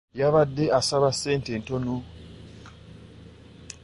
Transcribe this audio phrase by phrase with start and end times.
[0.19, 1.95] Yabadde asaba ssente ntono.